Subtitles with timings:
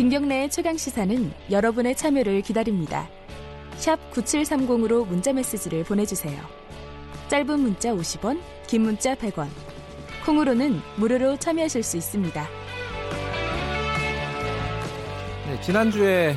[0.00, 3.06] 김경래의 최강 시사는 여러분의 참여를 기다립니다.
[3.76, 6.40] 샵 9730으로 문자 메시지를 보내주세요.
[7.28, 9.48] 짧은 문자 50원, 긴 문자 100원.
[10.24, 12.46] 콩으로는 무료로 참여하실 수 있습니다.
[15.46, 16.34] 네, 지난주에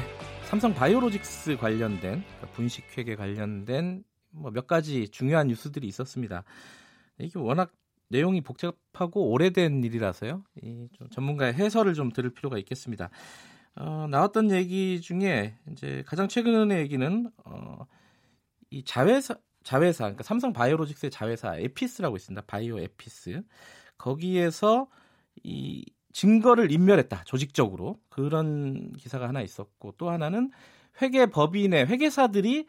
[0.49, 6.43] 삼성 바이오로직스 관련된 그러니까 분식회계 관련된 뭐 몇 가지 중요한 뉴스들이 있었습니다.
[7.17, 7.71] 이게 워낙
[8.09, 10.43] 내용이 복잡하고 오래된 일이라서요.
[10.63, 13.09] 이 좀 전문가의 해설을 좀 들을 필요가 있겠습니다.
[13.75, 17.85] 어, 나왔던 얘기 중에 이제 가장 최근의 얘기는 어,
[18.69, 22.43] 이 자회사 자회사 그러니까 삼성 바이오로직스의 자회사 에피스라고 있습니다.
[22.47, 23.41] 바이오 에피스
[23.97, 24.87] 거기에서
[25.43, 30.51] 이 증거를 인멸했다 조직적으로 그런 기사가 하나 있었고 또 하나는
[31.01, 32.67] 회계 법인의 회계사들이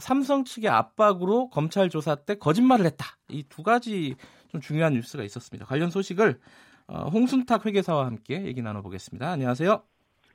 [0.00, 4.16] 삼성 측의 압박으로 검찰 조사 때 거짓말을 했다 이 두 가지
[4.48, 5.64] 좀 중요한 뉴스가 있었습니다.
[5.66, 6.40] 관련 소식을
[6.88, 9.30] 어, 홍순탁 회계사와 함께 얘기 나눠보겠습니다.
[9.30, 9.91] 안녕하세요.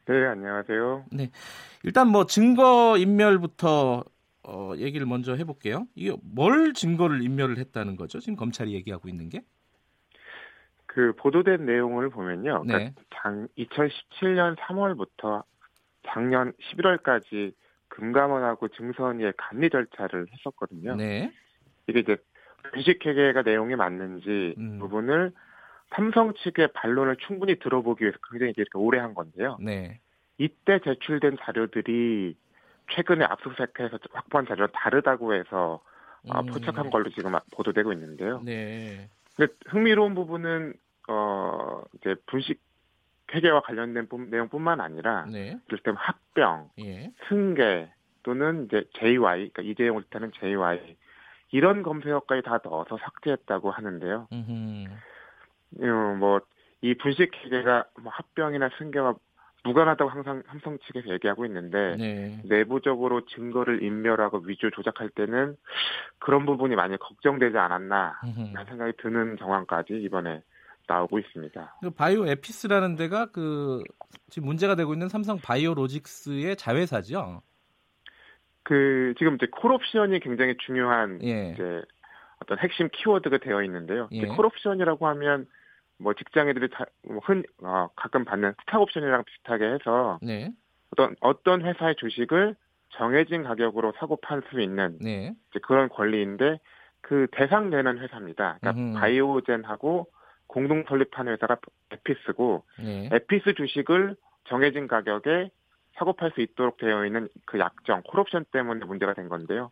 [0.08, 1.06] 네, 안녕하세요.
[1.12, 1.32] 네,
[1.84, 4.06] 일단 뭐 증거 인멸부터
[4.44, 5.86] 어, 얘기를 먼저 해볼게요.
[5.96, 8.20] 이게 뭘 증거를 인멸을 했다는 거죠?
[8.20, 9.44] 지금 검찰이 얘기하고 있는 게?
[10.86, 12.64] 그 보도된 내용을 보면요.
[12.64, 12.94] 그러니까 네.
[13.14, 15.44] 장, 2017년 3월부터
[16.08, 17.54] 작년 11월까지
[17.90, 20.96] 금감원하고 증선위의 감리 절차를 했었거든요.
[20.96, 21.34] 네.
[21.88, 22.16] 이게 이제
[22.74, 24.80] 주식회계가 내용이 맞는지 음.
[24.80, 25.34] 부분을
[25.90, 29.58] 삼성 측의 반론을 충분히 들어보기 위해서 굉장히 이렇게 오래 한 건데요.
[29.62, 30.00] 네.
[30.38, 32.36] 이때 제출된 자료들이
[32.92, 35.82] 최근에 압수수색해서 확보한 자료와 다르다고 해서
[36.30, 36.46] 어, 음.
[36.48, 38.42] 포착한 걸로 지금 보도되고 있는데요.
[38.44, 39.10] 네.
[39.36, 40.74] 근데 흥미로운 부분은
[41.10, 42.60] 어 이제 분식
[43.34, 45.58] 회계와 관련된 내용뿐만 아니라 네.
[45.68, 47.12] 이를테면 합병, 예.
[47.28, 47.90] 승계
[48.24, 50.98] 또는 이제 JY, 그러니까 이재용을 뜻하는 JY
[51.52, 54.28] 이런 검색어까지 다 넣어서 삭제했다고 하는데요.
[54.34, 54.88] 음,
[55.72, 59.16] 뭐이 분식 회계가 뭐 합병이나 승계와
[59.64, 62.42] 무관하다고 항상 삼성 측에서 얘기하고 있는데 네.
[62.46, 65.58] 내부적으로 증거를 인멸하고 위조 조작할 때는
[66.20, 68.20] 그런 부분이 많이 걱정되지 않았나
[68.54, 70.42] 라는 생각이 드는 정황까지 이번에
[70.88, 71.80] 나오고 있습니다.
[71.82, 73.84] 그 바이오 에피스라는 데가 그
[74.30, 77.42] 지금 문제가 되고 있는 삼성 바이오로직스의 자회사죠.
[78.64, 81.52] 그 지금 이제 콜옵션이 굉장히 중요한 예.
[81.52, 81.82] 이제
[82.42, 84.08] 어떤 핵심 키워드가 되어 있는데요.
[84.14, 84.28] 예.
[84.28, 85.48] 콜옵션이라고 하면
[86.00, 90.52] 뭐 직장인들이 다, 뭐 흔, 어, 가끔 받는 스탁옵션이랑 비슷하게 해서 네.
[90.92, 92.56] 어떤 어떤 회사의 주식을
[92.90, 95.34] 정해진 가격으로 사고 팔 수 있는 네.
[95.50, 96.60] 이제 그런 권리인데
[97.02, 98.58] 그 대상되는 회사입니다.
[98.60, 99.00] 그러니까 음흠.
[99.00, 100.08] 바이오젠하고
[100.48, 101.58] 공동 설립한 회사가
[101.92, 103.10] 에피스고 네.
[103.12, 104.16] 에피스 주식을
[104.46, 105.50] 정해진 가격에
[105.96, 109.72] 사고 팔 수 있도록 되어 있는 그 약정 콜옵션 때문에 문제가 된 건데요.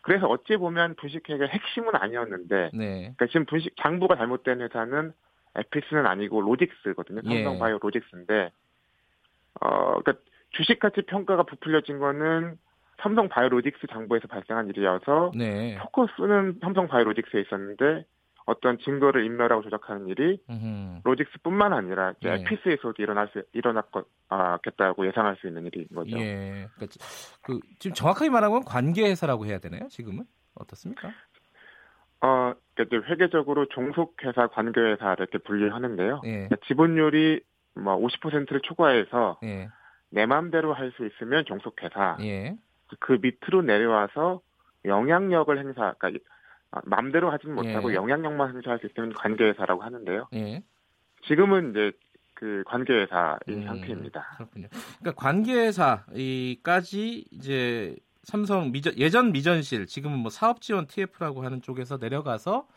[0.00, 3.12] 그래서 어찌 보면 분식회계 핵심은 아니었는데, 네.
[3.16, 5.12] 그러니까 지금 분식 장부가 잘못된 회사는
[5.58, 7.20] 에피스는 아니고 로직스거든요.
[7.24, 7.44] 예.
[7.44, 8.50] 삼성바이오 로직스인데
[9.60, 10.14] 어 그러니까
[10.50, 12.58] 주식 가치 평가가 부풀려진 거는
[13.00, 15.78] 삼성 바이오로직스 장부에서 발생한 일이어서 네.
[15.78, 18.04] 포커스는 삼성 바이오로직스에 있었는데
[18.46, 21.00] 어떤 증거를 인멸하고 조작하는 일이 음흠.
[21.04, 22.34] 로직스뿐만 아니라 네.
[22.34, 26.18] 에피스에서도 일어날 수 일어났겠다고 예상할 수 있는 일인 거죠.
[26.18, 26.66] 예.
[26.74, 26.96] 그러니까
[27.42, 29.86] 그 지금 정확하게 말하면 관계 회사라고 해야 되나요?
[29.88, 31.12] 지금은 어떻습니까?
[32.22, 32.54] 어,
[32.84, 36.20] 회계적으로 종속회사, 관계회사 이렇게 분류하는데요.
[36.24, 36.30] 예.
[36.30, 37.40] 그러니까 지분율이
[37.74, 39.68] 뭐 50%를 초과해서 예.
[40.10, 42.16] 내 마음대로 할 수 있으면 종속회사.
[42.22, 42.56] 예.
[43.00, 44.40] 그 밑으로 내려와서
[44.84, 46.24] 영향력을 행사, 그러니까
[46.84, 47.94] 마음대로 하지는 못하고 예.
[47.96, 50.28] 영향력만 행사할 수 있으면 관계회사라고 하는데요.
[50.34, 50.62] 예.
[51.26, 51.92] 지금은 이제
[52.34, 54.34] 그 관계회사인 음, 상태입니다.
[54.36, 54.68] 그렇군요.
[55.00, 57.96] 그러니까 관계회사까지 이제
[58.28, 62.68] 삼성 미전, 예전 미전실 지금은 뭐 사업지원 TF라고 하는 쪽에서 내려가서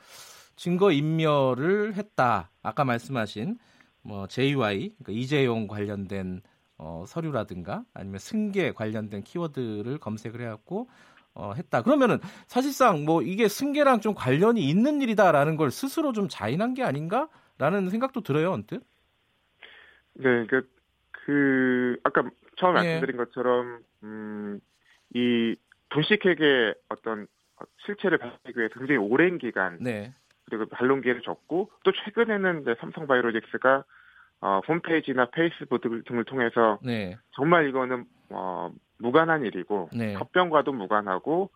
[0.55, 2.49] 증거 인멸을 했다.
[2.63, 3.57] 아까 말씀하신
[4.01, 6.41] 뭐 JY 그러니까 이재용 관련된
[6.77, 10.89] 어, 서류라든가 아니면 승계 관련된 키워드를 검색을 해갖고
[11.33, 11.81] 어, 했다.
[11.81, 17.89] 그러면은 사실상 뭐 이게 승계랑 좀 관련이 있는 일이다라는 걸 스스로 좀 자인한 게 아닌가라는
[17.89, 18.81] 생각도 들어요, 언뜻.
[20.13, 20.69] 네, 그,
[21.11, 22.23] 그 아까
[22.55, 22.99] 처음 예.
[22.99, 24.61] 말씀드린 것처럼 음,
[25.13, 25.55] 이
[25.89, 27.27] 분식회계 어떤
[27.85, 30.13] 실체를 밝히기 위해서 굉장히 오랜 기간 네.
[30.45, 33.83] 그리고 반론 기회를 줬고 또 최근에는 이제 삼성바이오로직스가
[34.41, 37.15] 어, 홈페이지나 페이스북 등을 통해서 네.
[37.31, 40.15] 정말 이거는 어, 무관한 일이고 네.
[40.15, 41.51] 합병과도 무관하고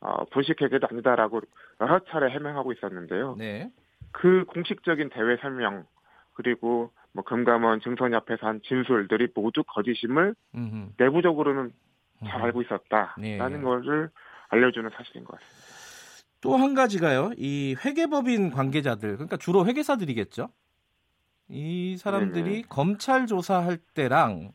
[0.00, 1.40] 어, 분식회계도 아니다라고
[1.80, 3.36] 여러 차례 해명하고 있었는데요.
[3.38, 3.70] 네.
[4.12, 5.86] 그 공식적인 대외 설명
[6.34, 10.92] 그리고 뭐 금감원 증선협회에서 한 진술들이 모두 거짓임을 음흠.
[10.98, 11.72] 내부적으로는
[12.24, 13.38] 잘 알고 있었다라는 네.
[13.60, 14.10] 것을
[14.48, 15.66] 알려주는 사실인 것 같습니다.
[16.40, 17.32] 또 한 가지가요.
[17.36, 20.48] 이 회계법인 관계자들, 그러니까 주로 회계사들이겠죠.
[21.48, 22.62] 이 사람들이 네네.
[22.68, 24.52] 검찰 조사할 때랑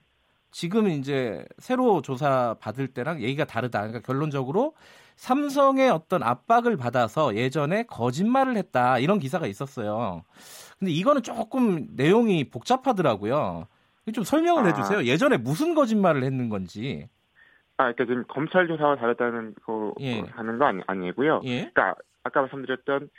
[0.51, 3.79] 지금 이제 새로 조사 받을 때랑 얘기가 다르다.
[3.79, 4.75] 그러니까 결론적으로
[5.15, 10.23] 삼성의 어떤 압박을 받아서 예전에 거짓말을 했다 이런 기사가 있었어요.
[10.79, 13.67] 근데 이거는 조금 내용이 복잡하더라고요.
[14.13, 14.67] 좀 설명을 아.
[14.67, 15.05] 해주세요.
[15.05, 17.07] 예전에 무슨 거짓말을 했는 건지.
[17.77, 20.21] 아, 그러니까 지금 검찰 조사와 다르다는 거 예.
[20.21, 21.41] 하는 거 아니, 아니고요.
[21.45, 21.69] 예.
[21.73, 23.09] 그러니까 아까 말씀드렸던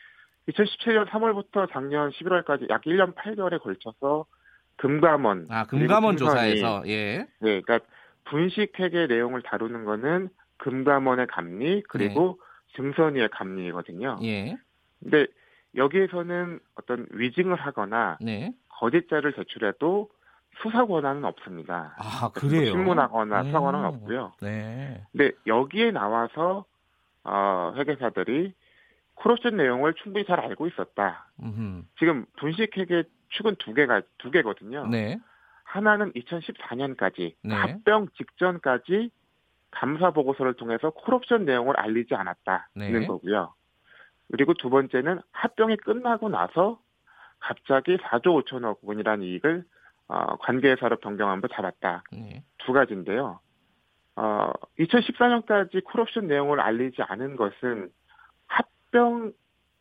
[0.48, 4.26] 2017년 3월부터 작년 11월까지 약 1년 8개월에 걸쳐서
[4.76, 7.26] 금감원 아 금감원 조사에서 예.
[7.40, 7.80] 네, 그러니까
[8.24, 10.28] 분식 회계 내용을 다루는 거는
[10.58, 12.76] 금감원의 감리 그리고 네.
[12.76, 14.18] 증선위의 감리거든요.
[14.22, 14.56] 예.
[15.00, 15.26] 근데
[15.76, 18.52] 여기에서는 어떤 위증을 하거나 네.
[18.68, 20.08] 거짓자를 제출해도
[20.60, 21.94] 수사 권한은 없습니다.
[21.98, 22.66] 아 그래요?
[22.66, 23.46] 신문하거나 음.
[23.46, 24.32] 수사 권한은 없고요.
[24.42, 25.02] 네.
[25.12, 26.64] 근데 여기에 나와서
[27.24, 28.52] 어, 회계사들이
[29.16, 31.26] 크로션 내용을 충분히 잘 알고 있었다.
[31.42, 31.82] 음흠.
[31.98, 34.86] 지금 분식회계 축은 두 개가 두 개거든요.
[34.86, 35.18] 네.
[35.64, 37.54] 하나는 2014년까지 네.
[37.54, 39.10] 합병 직전까지
[39.70, 43.06] 감사 보고서를 통해서 콜옵션 내용을 알리지 않았다는 네.
[43.06, 43.54] 거고요.
[44.30, 46.78] 그리고 두 번째는 합병이 끝나고 나서
[47.38, 49.64] 갑자기 4조 5천억 원이라는 이익을
[50.12, 52.04] 어, 관계회사로 변경함으로 잡았다.
[52.12, 52.44] 네.
[52.58, 53.40] 두 가지인데요.
[54.16, 57.88] 어, 2014년까지 콜옵션 내용을 알리지 않은 것은
[58.46, 59.32] 합병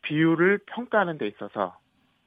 [0.03, 1.77] 비율을 평가하는 데 있어서,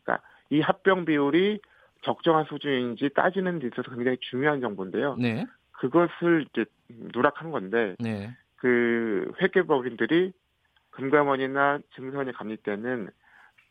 [0.02, 1.60] 그러니까 이 합병 비율이
[2.02, 5.16] 적정한 수준인지 따지는 데 있어서 굉장히 중요한 정보인데요.
[5.16, 5.46] 네.
[5.72, 8.36] 그것을 이제 누락한 건데, 네.
[8.56, 10.34] 그 회계법인들이
[10.90, 13.08] 금감원이나 증선이 감리 때는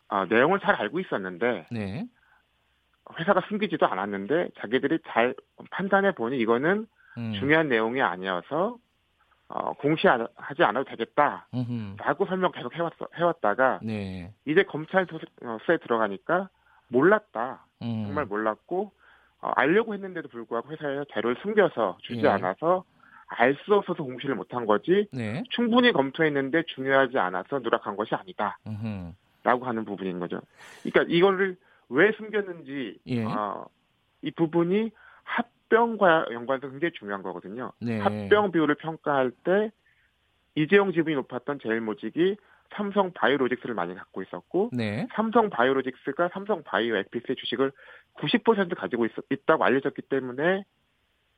[0.07, 2.07] 어, 내용을 잘 알고 있었는데, 네.
[3.19, 5.35] 회사가 숨기지도 않았는데 자기들이 잘
[5.71, 7.33] 판단해 보니 이거는 음.
[7.39, 8.77] 중요한 내용이 아니어서
[9.49, 14.33] 어, 공시하지 않아도 되겠다라고 설명 계속 해왔, 해왔다가 네.
[14.45, 16.49] 이제 검찰 수사에 들어가니까
[16.87, 18.05] 몰랐다 음.
[18.05, 18.91] 정말 몰랐고
[19.41, 22.29] 어, 알려고 했는데도 불구하고 회사에 자료를 숨겨서 주지 네.
[22.29, 22.83] 않아서
[23.35, 25.43] 알 수 없어서 공시를 못한 거지 네.
[25.49, 30.39] 충분히 검토했는데 중요하지 않아서 누락한 것이 아니다라고 하는 부분인 거죠.
[30.83, 31.57] 그러니까 이거를
[31.89, 33.23] 왜 숨겼는지 예.
[33.23, 33.67] 어,
[34.21, 34.91] 이 부분이
[35.23, 37.71] 합병과 연관해서 굉장히 중요한 거거든요.
[37.79, 37.99] 네.
[37.99, 39.71] 합병 비율을 평가할 때
[40.55, 42.37] 이재용 지분이 높았던 제일모직이
[42.75, 45.07] 삼성 바이오로직스를 많이 갖고 있었고 네.
[45.13, 47.71] 삼성 바이오로직스가 삼성 바이오 액피스의 주식을
[48.15, 50.63] 90% 가지고 있, 있다고 알려졌기 때문에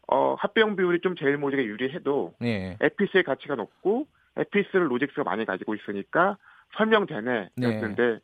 [0.08, 2.78] 어, 합병 비율이 좀 제일모직에 유리해도 네.
[2.80, 4.08] 에피스의 가치가 높고
[4.38, 6.38] 에피스를 로직스가 많이 가지고 있으니까
[6.78, 8.20] 설명되네 였는데 네.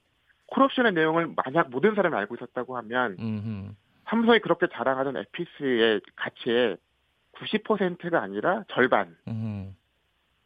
[0.51, 3.73] 콜옵션의 내용을 만약 모든 사람이 알고 있었다고 하면 음흠.
[4.05, 6.77] 삼성이 그렇게 자랑하던 에피스의 가치의
[7.33, 9.15] 90%가 아니라 절반.
[9.27, 9.75] 음.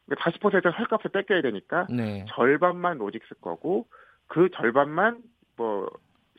[0.08, 2.24] 40%를 헐값을 뺏겨야 되니까 네.
[2.28, 3.88] 절반만 로직스 거고
[4.28, 5.20] 그 절반만
[5.56, 5.90] 뭐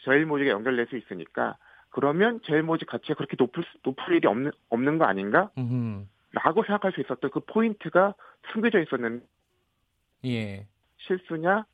[0.04, 1.58] 제일모직에 연결될 수 있으니까
[1.90, 5.52] 그러면 제일모직 가치가 그렇게 높을 높을 일이 없는 없는 거 아닌가?
[5.58, 6.06] 음흠.
[6.32, 8.14] 라고 생각할 수 있었던 그 포인트가
[8.54, 9.26] 숨겨져 있었는데
[10.26, 10.68] 예.
[11.00, 11.66] 실수냐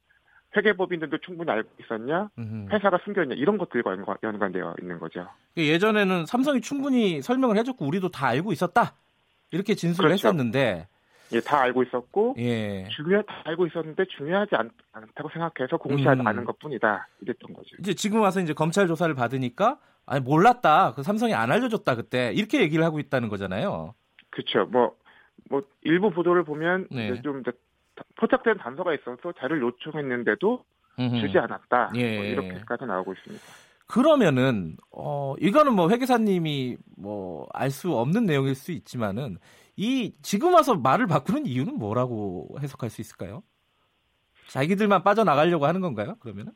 [0.55, 2.29] 회계법인들도 충분히 알고 있었냐,
[2.71, 5.27] 회사가 숨겼냐 이런 것들과 연관 되어 있는 거죠.
[5.57, 8.95] 예전에는 삼성이 충분히 설명을 해줬고 우리도 다 알고 있었다
[9.51, 10.27] 이렇게 진술을 그렇죠.
[10.27, 10.87] 했었는데,
[11.31, 12.87] 예, 다 알고 있었고 예.
[12.95, 14.69] 중요 다 알고 있었는데 중요하지 않,
[15.15, 16.27] 다고 생각해서 공시하지 음.
[16.27, 17.75] 않은 것뿐이다 이랬던 거죠.
[17.79, 22.61] 이제 지금 와서 이제 검찰 조사를 받으니까 아니 몰랐다, 그 삼성이 안 알려줬다 그때 이렇게
[22.61, 23.93] 얘기를 하고 있다는 거잖아요.
[24.29, 24.65] 그렇죠.
[24.65, 24.95] 뭐.
[25.49, 27.21] 뭐 일부 보도를 보면 네.
[27.21, 27.43] 좀
[28.15, 30.63] 포착된 단서가 있어서 자료를 요청했는데도
[30.99, 31.19] 음흠.
[31.19, 31.91] 주지 않았다.
[31.95, 32.15] 예.
[32.15, 33.43] 뭐 이렇게까지 나오고 있습니다.
[33.87, 39.37] 그러면은 어 이거는 뭐 회계사님이 뭐 알 수 없는 내용일 수 있지만은
[39.75, 43.43] 이 지금 와서 말을 바꾸는 이유는 뭐라고 해석할 수 있을까요?
[44.47, 46.15] 자기들만 빠져나가려고 하는 건가요?
[46.19, 46.53] 그러면은?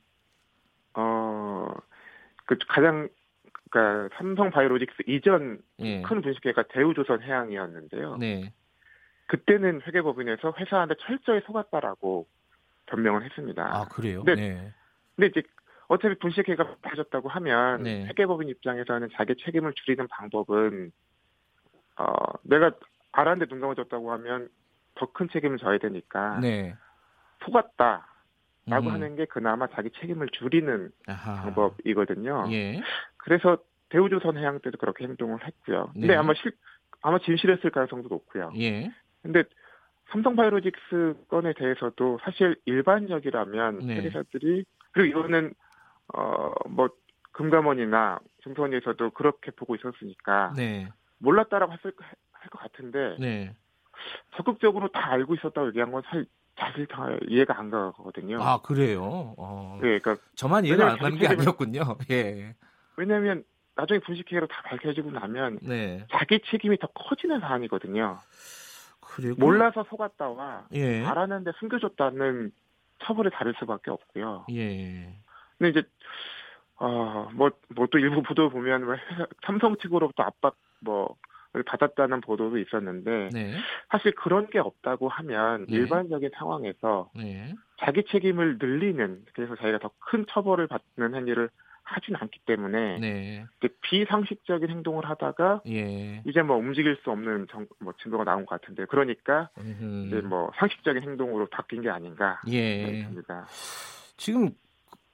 [0.93, 1.67] 어,
[2.45, 3.09] 그 가장
[3.69, 6.01] 그러니까 삼성 바이오로직스 이전 예.
[6.01, 8.17] 큰 분식회가 대우조선 해양이었는데요.
[8.17, 8.53] 네.
[9.27, 12.27] 그때는 회계법인에서 회사한테 철저히 속았다라고
[12.87, 13.63] 변명을 했습니다.
[13.63, 14.23] 아 그래요?
[14.23, 14.73] 근데, 네.
[15.15, 15.47] 근데 이제
[15.87, 18.05] 어차피 분식회가 빠졌다고 하면 네.
[18.05, 20.91] 회계법인 입장에서는 자기 책임을 줄이는 방법은
[21.97, 22.71] 어 내가
[23.11, 24.49] 알았는데 눈 감아줬다고 하면
[24.95, 26.75] 더 큰 책임을 져야 되니까 네.
[27.45, 28.07] 속았다
[28.65, 28.93] 라고 음.
[28.93, 31.43] 하는 게 그나마 자기 책임을 줄이는 아하.
[31.43, 32.47] 방법이거든요.
[32.51, 32.81] 예.
[33.17, 33.57] 그래서
[33.89, 35.91] 대우조선 해양 때도 그렇게 행동을 했고요.
[35.93, 36.15] 근데 네.
[36.15, 36.51] 아마 실
[37.01, 38.51] 아마 진실했을 가능성도 높고요.
[38.57, 38.91] 예.
[39.27, 39.43] 근데
[40.09, 43.95] 삼성 바이오로직스 건에 대해서도 사실 일반적이라면 네.
[44.01, 45.53] 회사들이 그리고 이거는
[46.13, 46.89] 어뭐
[47.33, 50.87] 금감원이나 증권에서도 그렇게 보고 있었으니까 네.
[51.19, 51.91] 몰랐다라고 했을
[52.31, 53.53] 할 것 같은데 네.
[54.37, 56.25] 적극적으로 다 알고 있었다고 얘기한 건 사실
[56.57, 58.41] 사실 다 이해가 안 가거든요.
[58.41, 59.35] 아 그래요?
[59.37, 59.77] 어.
[59.81, 61.81] 네, 그러니까 저만 이해가 안 가는 게 아니었군요.
[62.09, 62.55] 예.
[62.95, 63.43] 왜냐하면
[63.75, 66.05] 나중에 분식회계로 다 밝혀지고 나면 네.
[66.09, 68.17] 자기 책임이 더 커지는 사안이거든요.
[69.17, 71.03] 그리고 몰라서 속았다와 예.
[71.03, 72.51] 알았는데 숨겨줬다는
[72.99, 74.45] 처벌이 다를 수밖에 없고요.
[74.51, 75.19] 예.
[75.57, 75.83] 근데 이제
[76.75, 78.95] 어뭐뭐 뭐 또 일부 보도 보면 뭐
[79.43, 81.15] 삼성 측으로부터 압박 뭐
[81.65, 83.57] 받았다는 보도도 있었는데 네.
[83.89, 85.75] 사실 그런 게 없다고 하면 네.
[85.75, 87.55] 일반적인 상황에서 네.
[87.79, 91.49] 자기 책임을 늘리는 그래서 자기가 더 큰 처벌을 받는 행위를
[91.87, 93.45] 하진 않기 때문에 네.
[93.81, 96.21] 비상식적인 행동을 하다가 예.
[96.25, 100.07] 이제 뭐 움직일 수 없는 정, 뭐 증거가 나온 것 같은데 그러니까 음흠.
[100.07, 102.85] 이제 뭐 상식적인 행동으로 바뀐 게 아닌가 예.
[102.85, 103.47] 생각합니다.
[104.17, 104.49] 지금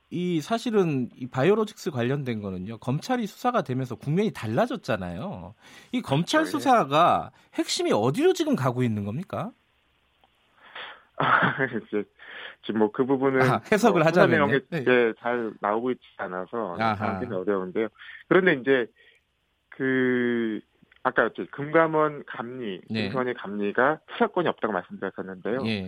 [0.10, 5.54] 이 사실은 이 바이오로직스 관련된 거는요 검찰이 수사가 되면서 국면이 달라졌잖아요.
[5.92, 6.58] 이 검찰 그렇죠.
[6.58, 6.60] 예.
[6.60, 9.52] 수사가 핵심이 어디로 지금 가고 있는 겁니까?
[11.18, 12.04] 아, 이제
[12.64, 14.84] 지금 뭐 그 부분은 아, 해석을 뭐 하자면 네.
[14.84, 15.14] 네.
[15.20, 17.88] 잘 나오고 있지 않아서 하기는 어려운데요.
[18.28, 18.88] 그런데 이제
[19.70, 20.60] 그
[21.04, 23.04] 아까 금감원 감리, 네.
[23.08, 25.66] 금감원의 감리가 수사권이 없다고 말씀드렸었는데요.
[25.66, 25.88] 예.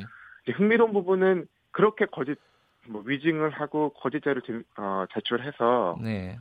[0.51, 2.37] 흥미로운 부분은 그렇게 거짓
[2.87, 6.37] 뭐 위증을 하고 거짓 자료를 어, 제출해서 네.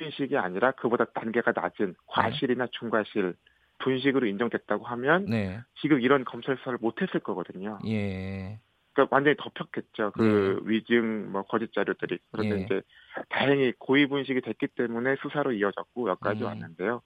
[0.00, 3.34] 인식이 아니라 그보다 단계가 낮은 과실이나 중과실
[3.78, 5.60] 분식으로 인정됐다고 하면 네.
[5.80, 7.78] 지금 이런 검찰 수사를 못했을 거거든요.
[7.86, 8.58] 예.
[8.96, 10.12] 그러니까 완전히 덮였겠죠.
[10.12, 10.70] 그 네.
[10.70, 12.18] 위증 뭐 거짓 자료들이.
[12.32, 12.60] 그런데 예.
[12.62, 12.82] 이제
[13.28, 16.46] 다행히 고의 분식이 됐기 때문에 수사로 이어졌고 여기까지 음.
[16.46, 17.02] 왔는데요.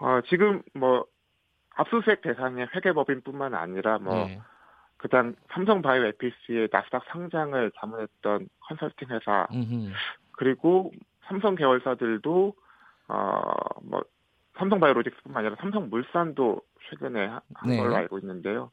[0.00, 1.04] 어, 지금 뭐
[1.70, 4.40] 압수수색 대상의 회계법인뿐만 아니라 뭐 네.
[4.96, 9.92] 그다음 삼성바이오 에피스의 나스닥 상장을 자문했던 컨설팅 회사 음흠.
[10.32, 10.92] 그리고
[11.24, 12.54] 삼성 계열사들도
[13.08, 14.04] 어뭐
[14.58, 17.76] 삼성바이오로직스뿐만 아니라 삼성물산도 최근에 한 네.
[17.76, 18.70] 걸로 알고 있는데요.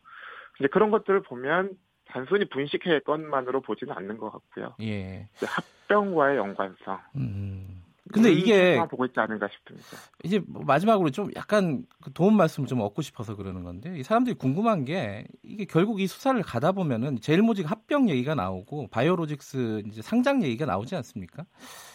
[0.59, 1.71] 이제 그런 것들을 보면
[2.11, 4.75] 단순히 분식회 건만으로 보지는 않는 것 같고요.
[4.81, 5.27] 예.
[5.43, 6.99] 합병과의 연관성.
[7.15, 7.81] 음.
[8.11, 9.87] 근데 이게 보고 있지 않은가 싶습니다.
[10.23, 14.35] 이제 뭐 마지막으로 좀 약간 그 도움 말씀 좀 얻고 싶어서 그러는 건데 이 사람들이
[14.35, 20.43] 궁금한 게 이게 결국 이 수사를 가다 보면은 제일모직 합병 얘기가 나오고 바이오로직스 이제 상장
[20.43, 21.45] 얘기가 나오지 않습니까?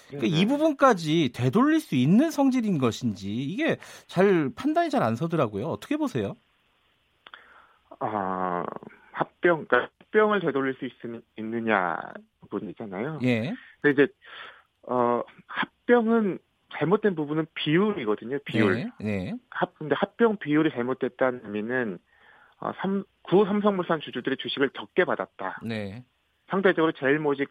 [0.08, 5.66] 그러니까 이 부분까지 되돌릴 수 있는 성질인 것인지 이게 잘 판단이 잘 안 서더라고요.
[5.66, 6.35] 어떻게 보세요?
[7.99, 8.64] 아
[9.12, 10.92] 합병, 그러니까 합병을 되돌릴 수 있,
[11.37, 11.99] 있느냐
[12.40, 13.20] 부분이잖아요.
[13.23, 13.54] 예.
[13.82, 14.12] 근데 이제
[14.82, 16.38] 어 합병은
[16.73, 18.38] 잘못된 부분은 비율이거든요.
[18.44, 18.75] 비율.
[18.75, 18.90] 네.
[18.99, 19.35] 네.
[19.50, 21.99] 합 근데 합병 비율이 잘못됐다는 의미는
[22.61, 25.61] 어, 삼, 구 삼성물산 주주들이 주식을 적게 받았다.
[25.62, 26.02] 네.
[26.49, 27.50] 상대적으로 제일 모직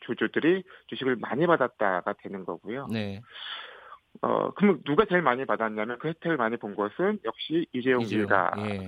[0.00, 2.86] 주주, 들이 주식을 많이 받았다가 되는 거고요.
[2.90, 3.20] 네.
[4.22, 8.86] 어, 그러면 누가 제일 많이 받았냐면 그 혜택을 많이 본 것은 역시 이재용 일가가 예.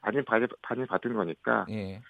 [0.00, 2.00] 많이, 받, 많이 받은 거니까 예.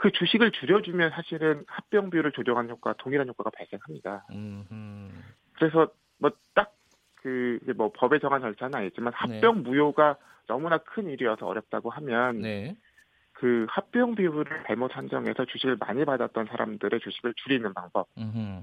[0.00, 4.26] 그 주식을 줄여주면 사실은 합병 비율을 조정하는 효과, 동일한 효과가 발생합니다.
[4.30, 5.10] 음흠.
[5.54, 5.88] 그래서
[6.18, 6.74] 뭐 딱
[7.22, 9.70] 그뭐 법에 정한 절차는 아니지만 합병 네.
[9.70, 10.16] 무효가
[10.46, 12.76] 너무나 큰 일이어서 어렵다고 하면 네.
[13.32, 18.08] 그 합병 비율을 잘못 산정해서 주식을 많이 받았던 사람들의 주식을 줄이는 방법.
[18.18, 18.62] 음흠.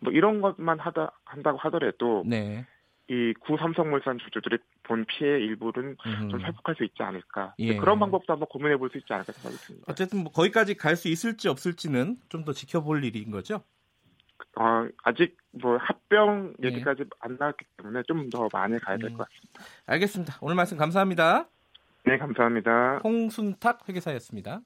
[0.00, 2.66] 뭐 이런 것만 하다 한다고 하더라도 네.
[3.08, 5.96] 이 구삼성물산 주주들이 본 피해 일부는.
[6.30, 7.54] 좀 회복할 수 있지 않을까.
[7.58, 7.76] 예.
[7.76, 9.86] 그런 방법도 한번 고민해 볼 수 있지 않을까 생각이 듭니다.
[9.88, 13.62] 어쨌든 뭐 거기까지 갈 수 있을지 없을지는 좀 더 지켜볼 일인 거죠.
[14.56, 16.68] 어, 아직 뭐 합병 예.
[16.68, 17.08] 얘기까지 네.
[17.20, 19.24] 안 나왔기 때문에 좀 더 많이 가야 될것 음.
[19.24, 19.64] 같습니다.
[19.86, 20.38] 알겠습니다.
[20.40, 21.48] 오늘 말씀 감사합니다.
[22.04, 23.00] 네, 감사합니다.
[23.04, 24.60] 홍순탁 회계사였습니다.